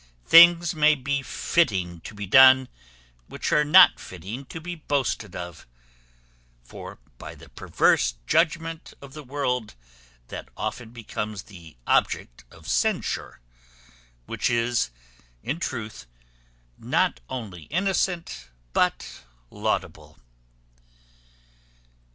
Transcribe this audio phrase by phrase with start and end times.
[0.25, 2.69] Things may be fitting to be done,
[3.27, 5.67] which are not fitting to be boasted of;
[6.63, 9.75] for by the perverse judgment of the world,
[10.29, 13.41] that often becomes the subject of censure,
[14.25, 14.89] which is,
[15.43, 16.07] in truth,
[16.79, 19.21] not only innocent but
[19.51, 20.17] laudable."